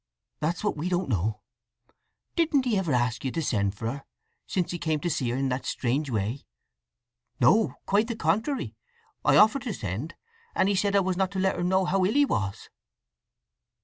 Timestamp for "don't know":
0.89-1.41